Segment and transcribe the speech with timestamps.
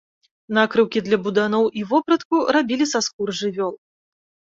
[0.57, 3.73] Накрыўкі для буданоў і вопратку рабілі са скур жывёл.